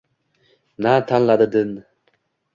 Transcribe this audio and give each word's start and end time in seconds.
Na 0.81 0.91
tanladi 1.07 1.47
din 1.53 1.71